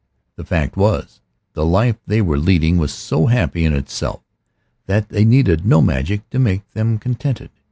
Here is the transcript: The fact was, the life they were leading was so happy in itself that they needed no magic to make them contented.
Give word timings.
The 0.35 0.43
fact 0.43 0.77
was, 0.77 1.21
the 1.53 1.63
life 1.63 1.95
they 2.07 2.23
were 2.23 2.39
leading 2.39 2.77
was 2.77 2.91
so 2.91 3.27
happy 3.27 3.65
in 3.65 3.73
itself 3.75 4.23
that 4.87 5.09
they 5.09 5.23
needed 5.25 5.63
no 5.63 5.79
magic 5.79 6.27
to 6.31 6.39
make 6.39 6.67
them 6.71 6.97
contented. 6.97 7.51